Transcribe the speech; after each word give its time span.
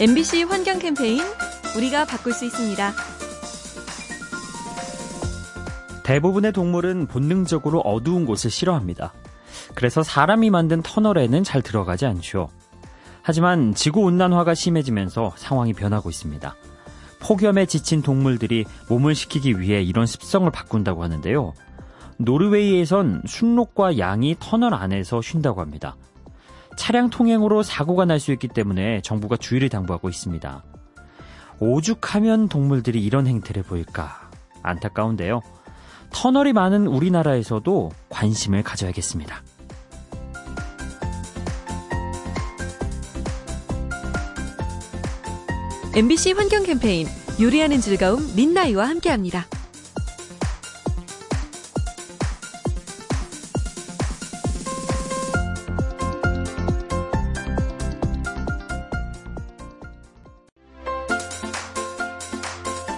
MBC 0.00 0.44
환경 0.44 0.78
캠페인 0.78 1.24
우리가 1.76 2.04
바꿀 2.04 2.32
수 2.32 2.44
있습니다. 2.44 2.92
대부분의 6.04 6.52
동물은 6.52 7.08
본능적으로 7.08 7.80
어두운 7.80 8.24
곳을 8.24 8.48
싫어합니다. 8.48 9.12
그래서 9.74 10.04
사람이 10.04 10.50
만든 10.50 10.82
터널에는 10.82 11.42
잘 11.42 11.62
들어가지 11.62 12.06
않죠. 12.06 12.48
하지만 13.22 13.74
지구 13.74 14.02
온난화가 14.02 14.54
심해지면서 14.54 15.32
상황이 15.34 15.72
변하고 15.72 16.10
있습니다. 16.10 16.54
폭염에 17.18 17.66
지친 17.66 18.00
동물들이 18.00 18.66
몸을 18.88 19.16
식히기 19.16 19.58
위해 19.58 19.82
이런 19.82 20.06
습성을 20.06 20.48
바꾼다고 20.48 21.02
하는데요. 21.02 21.54
노르웨이에선 22.18 23.22
순록과 23.26 23.98
양이 23.98 24.36
터널 24.38 24.74
안에서 24.74 25.20
쉰다고 25.20 25.60
합니다. 25.60 25.96
차량 26.78 27.10
통행으로 27.10 27.62
사고가 27.62 28.04
날 28.04 28.18
수 28.18 28.32
있기 28.32 28.48
때문에 28.48 29.00
정부가 29.02 29.36
주의를 29.36 29.68
당부하고 29.68 30.08
있습니다. 30.08 30.64
오죽하면 31.60 32.48
동물들이 32.48 33.02
이런 33.02 33.26
행태를 33.26 33.62
보일까 33.64 34.30
안타까운데요. 34.62 35.42
터널이 36.10 36.52
많은 36.52 36.86
우리나라에서도 36.86 37.90
관심을 38.08 38.62
가져야겠습니다. 38.62 39.42
MBC 45.94 46.32
환경 46.32 46.62
캠페인 46.64 47.06
요리하는 47.40 47.80
즐거움 47.80 48.34
민나이와 48.36 48.88
함께합니다. 48.88 49.46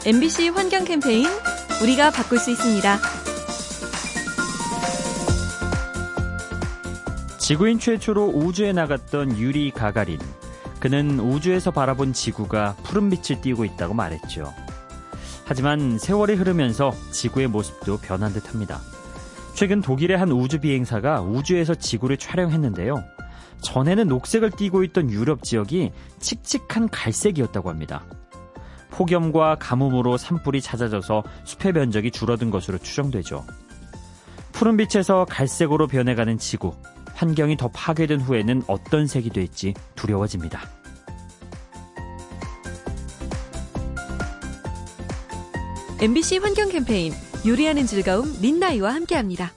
MBC 0.07 0.49
환경 0.49 0.87
캠페인 0.87 1.27
우리가 1.83 2.11
바꿀 2.11 2.39
수 2.39 2.51
있습니다. 2.51 2.99
지구인 7.37 7.79
최초로 7.79 8.29
우주에 8.29 8.73
나갔던 8.73 9.37
유리 9.37 9.71
가가린. 9.71 10.19
그는 10.81 11.21
우주에서 11.21 11.71
바라본 11.71 12.15
지구가 12.15 12.77
푸른 12.83 13.11
빛을 13.11 13.43
띠고 13.43 13.67
있다고 13.67 13.93
말했죠. 13.93 14.55
하지만 15.45 15.99
세월이 15.99 16.35
흐르면서 16.35 16.95
지구의 17.11 17.49
모습도 17.49 17.99
변한 17.99 18.33
듯 18.33 18.49
합니다. 18.49 18.81
최근 19.53 19.83
독일의 19.83 20.17
한 20.17 20.33
우주 20.33 20.61
비행사가 20.61 21.21
우주에서 21.21 21.75
지구를 21.75 22.17
촬영했는데요. 22.17 23.05
전에는 23.61 24.09
녹색을 24.09 24.53
띠고 24.53 24.83
있던 24.85 25.11
유럽 25.11 25.43
지역이 25.43 25.93
칙칙한 26.21 26.89
갈색이었다고 26.89 27.69
합니다. 27.69 28.03
폭염과 28.91 29.57
가뭄으로 29.59 30.17
산불이 30.17 30.61
잦아져서 30.61 31.23
숲의 31.45 31.73
면적이 31.73 32.11
줄어든 32.11 32.51
것으로 32.51 32.79
추정되죠. 32.79 33.45
푸른빛에서 34.53 35.27
갈색으로 35.29 35.87
변해가는 35.87 36.39
지구. 36.39 36.75
환경이 37.15 37.57
더 37.57 37.69
파괴된 37.69 38.21
후에는 38.21 38.63
어떤 38.67 39.07
색이 39.07 39.31
될지 39.31 39.75
두려워집니다. 39.95 40.61
MBC 46.01 46.39
환경 46.39 46.71
캠페인 46.71 47.13
요리하는 47.47 47.87
즐거움 47.87 48.41
민나이와 48.41 48.95
함께합니다. 48.95 49.53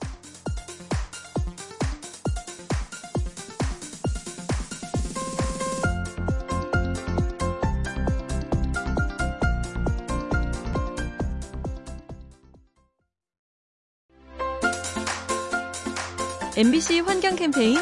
MBC 16.56 17.00
환경 17.00 17.34
캠페인 17.34 17.76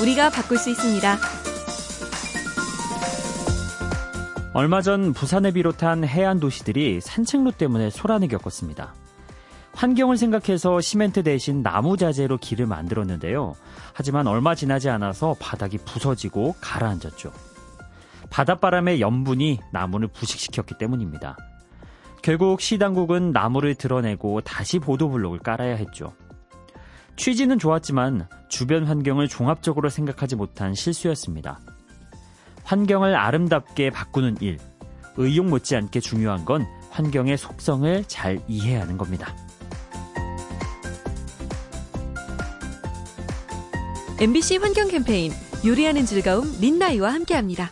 우리가 0.00 0.30
바꿀 0.30 0.56
수 0.56 0.70
있습니다. 0.70 1.16
얼마 4.54 4.80
전 4.80 5.12
부산을 5.12 5.50
비롯한 5.50 6.04
해안 6.04 6.38
도시들이 6.38 7.00
산책로 7.00 7.50
때문에 7.50 7.90
소란을 7.90 8.28
겪었습니다. 8.28 8.94
환경을 9.72 10.16
생각해서 10.18 10.80
시멘트 10.80 11.24
대신 11.24 11.64
나무 11.64 11.96
자재로 11.96 12.38
길을 12.38 12.66
만들었는데요. 12.66 13.56
하지만 13.92 14.28
얼마 14.28 14.54
지나지 14.54 14.88
않아서 14.88 15.34
바닥이 15.40 15.78
부서지고 15.78 16.54
가라앉았죠. 16.60 17.32
바닷바람의 18.30 19.00
염분이 19.00 19.58
나무를 19.72 20.06
부식시켰기 20.06 20.78
때문입니다. 20.78 21.36
결국 22.22 22.60
시 22.60 22.78
당국은 22.78 23.32
나무를 23.32 23.74
드러내고 23.74 24.42
다시 24.42 24.78
보도블록을 24.78 25.40
깔아야 25.40 25.74
했죠. 25.74 26.12
취지는 27.16 27.58
좋았지만 27.58 28.28
주변 28.48 28.84
환경을 28.84 29.28
종합적으로 29.28 29.88
생각하지 29.88 30.36
못한 30.36 30.74
실수였습니다. 30.74 31.60
환경을 32.64 33.14
아름답게 33.14 33.90
바꾸는 33.90 34.36
일, 34.40 34.58
의욕 35.16 35.46
못지않게 35.46 36.00
중요한 36.00 36.44
건 36.44 36.66
환경의 36.90 37.36
속성을 37.36 38.04
잘 38.06 38.40
이해하는 38.48 38.98
겁니다. 38.98 39.34
MBC 44.20 44.58
환경 44.58 44.88
캠페인 44.88 45.32
요리하는 45.66 46.06
즐거움 46.06 46.60
민나이와 46.60 47.12
함께합니다. 47.12 47.70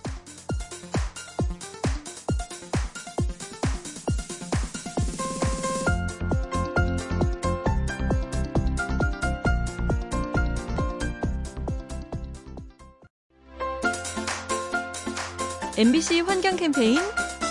MBC 15.80 16.20
환경 16.20 16.56
캠페인 16.56 17.00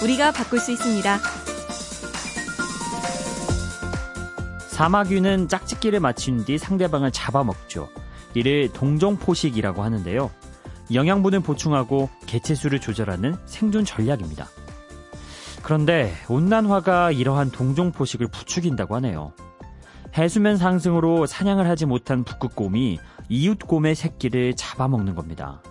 우리가 0.04 0.32
바꿀 0.32 0.60
수 0.60 0.72
있습니다. 0.72 1.18
사마귀는 4.68 5.48
짝짓기를 5.48 6.00
마친 6.00 6.46
뒤 6.46 6.60
상대방을 6.60 7.10
잡아먹죠. 7.10 7.90
이를 8.36 8.72
동종포식이라고 8.72 9.82
하는데요. 9.82 10.30
영양분을 10.94 11.40
보충하고 11.40 12.12
개체수를 12.28 12.80
조절하는 12.80 13.36
생존 13.48 13.84
전략입니다. 13.84 14.48
그런데 15.64 16.14
온난화가 16.28 17.12
이러한 17.12 17.50
동종포식을 17.50 18.28
부추긴다고 18.28 18.94
하네요. 18.98 19.34
해수면 20.16 20.56
상승으로 20.56 21.26
사냥을 21.26 21.68
하지 21.68 21.88
못한 21.88 22.24
북극곰이 22.24 23.00
이웃곰의 23.28 23.96
새끼를 23.96 24.56
잡아먹는 24.56 25.16
겁니다. 25.16 25.64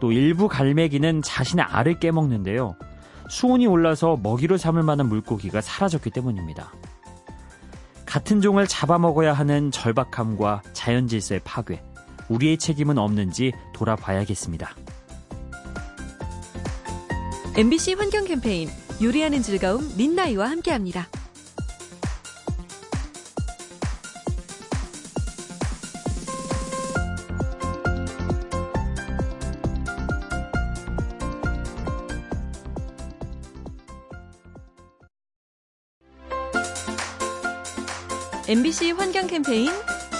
또 0.00 0.12
일부 0.12 0.48
갈매기는 0.48 1.22
자신의 1.22 1.64
알을 1.64 1.98
깨먹는데요. 1.98 2.76
수온이 3.28 3.66
올라서 3.66 4.18
먹이로 4.22 4.56
삼을 4.56 4.82
만한 4.82 5.08
물고기가 5.08 5.60
사라졌기 5.60 6.10
때문입니다. 6.10 6.72
같은 8.04 8.40
종을 8.40 8.66
잡아먹어야 8.66 9.32
하는 9.32 9.70
절박함과 9.70 10.62
자연 10.72 11.08
질서의 11.08 11.40
파괴, 11.42 11.82
우리의 12.28 12.58
책임은 12.58 12.98
없는지 12.98 13.52
돌아봐야겠습니다. 13.72 14.74
MBC 17.56 17.94
환경 17.94 18.24
캠페인 18.24 18.68
요리하는 19.02 19.42
즐거움 19.42 19.88
민나이와 19.96 20.50
함께합니다. 20.50 21.08
MBC 38.46 38.90
환경 38.92 39.26
캠페인 39.26 39.70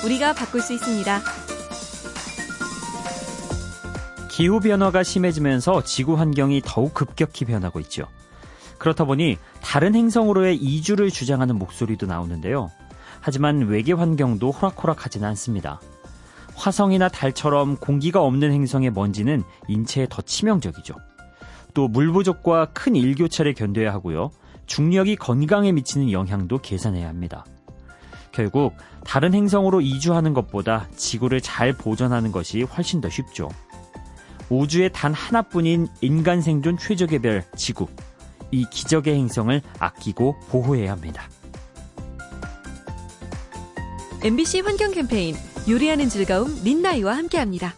우리가 0.05 0.33
바꿀 0.33 0.63
수 0.63 0.73
있습니다. 0.73 1.21
기후 4.31 4.61
변화가 4.61 5.03
심해지면서 5.03 5.85
지구 5.85 6.15
환경이 6.19 6.63
더욱 6.65 6.95
급격히 6.95 7.45
변하고 7.45 7.81
있죠. 7.81 8.07
그렇다 8.79 9.05
보니 9.05 9.37
다른 9.63 9.95
행성으로의 9.95 10.57
이주를 10.57 11.11
주장하는 11.11 11.57
목소리도 11.59 12.07
나오는데요. 12.07 12.71
하지만 13.21 13.67
외계 13.69 13.93
환경도 13.93 14.51
호락호락하지는 14.51 15.29
않습니다. 15.29 15.81
화성이나 16.55 17.09
달처럼 17.09 17.77
공기가 17.77 18.23
없는 18.23 18.53
행성의 18.53 18.91
먼지는 18.91 19.43
인체에 19.69 20.07
더 20.09 20.23
치명적이죠. 20.23 20.95
또 21.75 21.89
물 21.89 22.13
부족과 22.13 22.67
큰 22.73 22.97
일교차를 22.97 23.53
견뎌야 23.55 23.93
하고요. 23.93 24.31
중력이 24.67 25.17
건강에 25.17 25.73
미치는 25.73 26.11
영향도 26.11 26.59
계산해야 26.59 27.09
합니다. 27.09 27.45
결국 28.35 28.77
다른 29.05 29.33
행성으로 29.33 29.81
이주하는 29.81 30.35
것보다 30.35 30.89
지구를 30.97 31.41
잘 31.41 31.73
보존하는 31.73 32.33
것이 32.33 32.63
훨씬 32.63 33.01
더 33.01 33.09
쉽죠. 33.09 33.49
우주에 34.51 34.89
단 34.89 35.15
하나뿐인 35.15 35.87
인간 36.01 36.43
생존 36.43 36.77
최적의 36.77 37.21
별 37.21 37.45
지구. 37.57 37.87
이 38.51 38.67
기적의 38.69 39.15
행성을 39.15 39.63
아끼고 39.79 40.37
보호해야 40.49 40.93
합니다. 40.93 41.29
MBC 44.23 44.61
환경 44.61 44.91
캠페인 44.91 45.37
요리하는 45.69 46.09
즐거움 46.09 46.63
민나이와 46.65 47.17
함께합니다. 47.17 47.75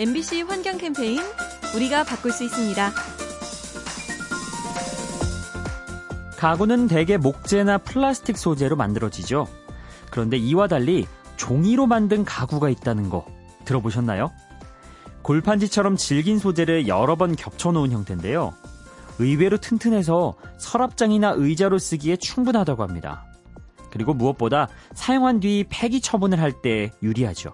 MBC 0.00 0.42
환경 0.42 0.78
캠페인 0.78 1.20
우리가 1.74 2.04
바꿀 2.04 2.30
수 2.30 2.44
있습니다. 2.44 2.92
가구는 6.36 6.86
대개 6.86 7.16
목재나 7.16 7.78
플라스틱 7.78 8.38
소재로 8.38 8.76
만들어지죠. 8.76 9.48
그런데 10.12 10.36
이와 10.36 10.68
달리 10.68 11.08
종이로 11.36 11.88
만든 11.88 12.24
가구가 12.24 12.68
있다는 12.68 13.10
거 13.10 13.26
들어보셨나요? 13.64 14.30
골판지처럼 15.22 15.96
질긴 15.96 16.38
소재를 16.38 16.86
여러 16.86 17.16
번 17.16 17.34
겹쳐놓은 17.34 17.90
형태인데요. 17.90 18.54
의외로 19.18 19.58
튼튼해서 19.58 20.36
서랍장이나 20.58 21.34
의자로 21.36 21.78
쓰기에 21.78 22.16
충분하다고 22.18 22.84
합니다. 22.84 23.26
그리고 23.90 24.14
무엇보다 24.14 24.68
사용한 24.94 25.40
뒤 25.40 25.64
폐기 25.68 26.00
처분을 26.00 26.40
할 26.40 26.52
때 26.62 26.92
유리하죠. 27.02 27.52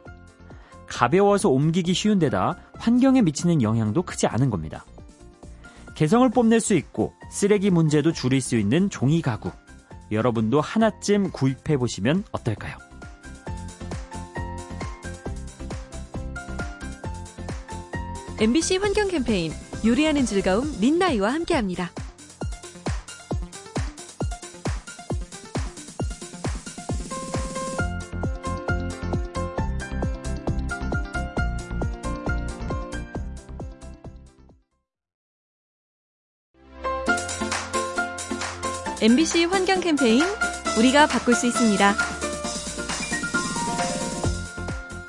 가벼워서 0.86 1.48
옮기기 1.48 1.94
쉬운 1.94 2.18
데다 2.18 2.56
환경에 2.78 3.22
미치는 3.22 3.62
영향도 3.62 4.02
크지 4.02 4.26
않은 4.26 4.50
겁니다. 4.50 4.84
개성을 5.94 6.28
뽐낼 6.30 6.60
수 6.60 6.74
있고 6.74 7.14
쓰레기 7.30 7.70
문제도 7.70 8.12
줄일 8.12 8.40
수 8.40 8.56
있는 8.56 8.90
종이 8.90 9.22
가구. 9.22 9.50
여러분도 10.10 10.60
하나쯤 10.60 11.30
구입해 11.30 11.76
보시면 11.76 12.24
어떨까요? 12.32 12.76
MBC 18.40 18.78
환경 18.78 19.08
캠페인 19.08 19.52
요리하는 19.86 20.24
즐거움 20.26 20.80
민나이와 20.80 21.32
함께합니다. 21.32 21.90
MBC 39.04 39.44
환경 39.44 39.80
캠페인 39.80 40.22
우리가 40.78 41.06
바꿀 41.06 41.34
수 41.34 41.46
있습니다. 41.46 41.94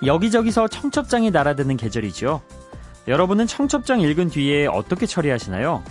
여기저기서 0.05 0.67
청첩장이 0.67 1.31
날아드는 1.31 1.77
계절이죠. 1.77 2.41
여러분은 3.07 3.47
청첩장 3.47 4.01
읽은 4.01 4.31
뒤에 4.31 4.67
어떻게 4.67 5.05
처리하시나요? 5.05 5.81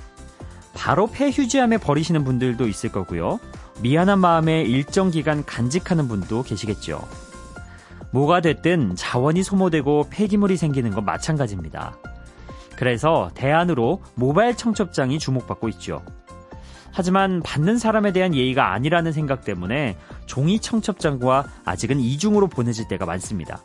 바로 0.75 1.07
폐휴지함에 1.07 1.79
버리시는 1.79 2.25
분들도 2.25 2.69
있을 2.69 2.93
거고요. 2.93 3.41
미안한 3.81 4.19
마음에 4.19 4.61
일정 4.61 5.11
기간 5.11 5.43
간직하는 5.43 6.07
분도 6.07 6.43
계시겠죠. 6.43 7.09
뭐가 8.11 8.43
됐든 8.43 8.97
자원이 8.97 9.43
소모되고 9.43 10.09
폐기물이 10.11 10.59
생기는 10.59 10.91
건 10.91 11.07
마찬가지입니다. 11.07 11.97
그래서 12.77 13.31
대안으로 13.33 14.03
모바일 14.15 14.55
청첩장이 14.59 15.19
주목받고 15.19 15.71
있죠. 15.71 16.03
하지만 16.95 17.43
받는 17.43 17.77
사람에 17.77 18.13
대한 18.13 18.37
예의가 18.37 18.73
아니라는 18.73 19.11
생각 19.11 19.45
때문에 19.45 19.99
종이 20.27 20.61
청첩장과 20.61 21.45
아직은 21.65 21.99
이중으로 21.99 22.47
보내질 22.47 22.87
때가 22.87 23.05
많습니다. 23.05 23.65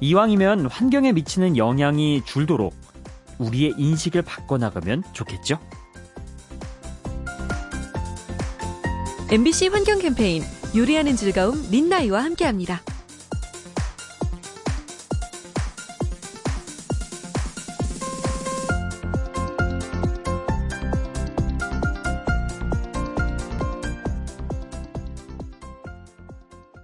이왕이면 0.00 0.66
환경에 0.66 1.12
미치는 1.12 1.56
영향이 1.56 2.22
줄도록 2.26 2.74
우리의 3.38 3.74
인식을 3.78 4.22
바꿔나가면 4.22 5.04
좋겠죠? 5.14 5.58
MBC 9.30 9.68
환경 9.68 9.98
캠페인 9.98 10.42
요리하는 10.76 11.16
즐거움 11.16 11.70
민나이와 11.70 12.22
함께합니다. 12.24 12.82